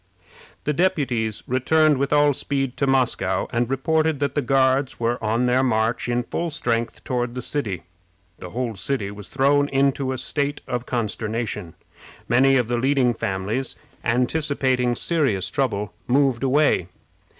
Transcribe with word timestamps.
The 0.63 0.73
deputies 0.73 1.43
returned 1.45 1.99
with 1.99 2.11
all 2.11 2.33
speed 2.33 2.75
to 2.77 2.87
Moscow, 2.87 3.45
and 3.51 3.69
reported 3.69 4.19
that 4.19 4.33
the 4.33 4.41
Guards 4.41 4.99
were 4.99 5.23
on 5.23 5.45
their 5.45 5.61
march 5.61 6.09
in 6.09 6.23
full 6.23 6.49
strength 6.49 7.03
toward 7.03 7.35
the 7.35 7.41
city. 7.43 7.83
The 8.39 8.49
whole 8.49 8.73
city 8.73 9.11
was 9.11 9.29
thrown 9.29 9.69
into 9.69 10.11
a 10.11 10.17
state 10.17 10.61
of 10.67 10.87
consternation. 10.87 11.75
Many 12.27 12.57
of 12.57 12.67
the 12.67 12.79
leading 12.79 13.13
families, 13.13 13.75
anticipating 14.03 14.95
serious 14.95 15.51
trouble, 15.51 15.93
moved 16.07 16.41
away. 16.41 16.87